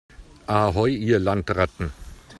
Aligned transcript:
Ahoi, 0.47 0.95
ihr 0.95 1.19
Landratten! 1.19 1.93